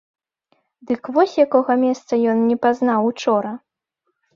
[0.93, 3.51] Дык вось якога месца ён не пазнаў учора!